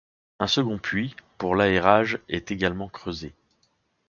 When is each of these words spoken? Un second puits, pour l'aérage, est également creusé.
Un 0.39 0.47
second 0.47 0.79
puits, 0.79 1.15
pour 1.37 1.53
l'aérage, 1.55 2.17
est 2.27 2.49
également 2.49 2.89
creusé. 2.89 3.35